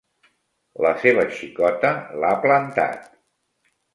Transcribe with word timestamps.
La 0.85 0.93
seva 1.01 1.25
xicota 1.41 1.93
l'ha 2.23 2.33
plantat. 2.47 3.07